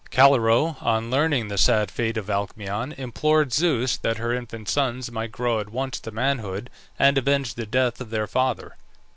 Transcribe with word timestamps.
Calirrhoe, 0.09 0.77
on 0.81 1.11
learning 1.11 1.47
the 1.47 1.59
sad 1.59 1.91
fate 1.91 2.17
of 2.17 2.25
Alcmaeon, 2.27 2.91
implored 2.97 3.53
Zeus 3.53 3.97
that 3.97 4.17
her 4.17 4.33
infant 4.33 4.67
sons 4.67 5.11
might 5.11 5.31
grow 5.31 5.59
at 5.59 5.69
once 5.69 5.99
to 5.99 6.09
manhood, 6.09 6.71
and 6.97 7.19
avenge 7.19 7.53
the 7.53 7.67
death 7.67 8.01
of 8.01 8.09
their 8.09 8.25
father. 8.25 8.77